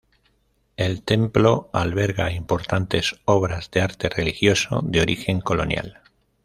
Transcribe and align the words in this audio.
El 0.77 1.03
templo 1.03 1.69
alberga 1.73 2.31
importantes 2.31 3.21
obras 3.25 3.69
de 3.69 3.81
arte 3.81 4.09
religioso 4.09 4.81
de 4.83 4.99
origen 4.99 5.41
colonial. 5.41 6.01